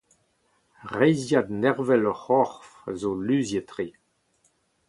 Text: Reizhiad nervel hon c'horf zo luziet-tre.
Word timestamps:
Reizhiad 0.95 1.47
nervel 1.61 2.05
hon 2.11 2.17
c'horf 2.21 2.65
zo 2.99 3.11
luziet-tre. 3.27 3.87